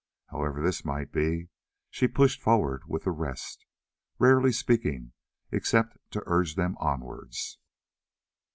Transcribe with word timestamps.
However 0.31 0.63
this 0.63 0.83
might 0.83 1.11
be, 1.11 1.49
she 1.91 2.07
pushed 2.07 2.41
forward 2.41 2.81
with 2.87 3.03
the 3.03 3.11
rest, 3.11 3.67
rarely 4.17 4.51
speaking 4.51 5.11
except 5.51 5.95
to 6.09 6.23
urge 6.25 6.55
them 6.55 6.75
onwards. 6.79 7.59